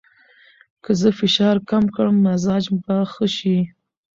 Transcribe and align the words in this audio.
که 0.83 0.91
زه 1.01 1.09
فشار 1.19 1.55
کم 1.69 1.85
کړم، 1.95 2.15
مزاج 2.25 2.65
به 2.83 2.95
ښه 3.11 3.27
شي. 3.35 3.57